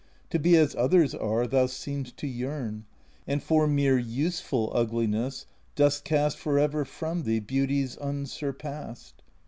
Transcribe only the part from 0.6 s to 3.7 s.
others are thou seem'st to yearn, And for